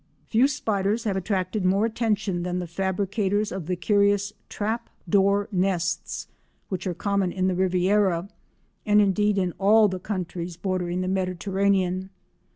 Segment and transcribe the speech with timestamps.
[0.25, 6.27] Few spiders have attracted more attention than the fabricators of the curious "trap door" nests,
[6.69, 8.27] which are common in the Riviera,
[8.83, 12.09] and indeed in all the countries bordering the Mediterranean.